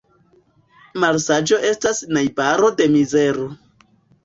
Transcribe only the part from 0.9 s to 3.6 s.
Malsaĝo estas najbaro de mizero.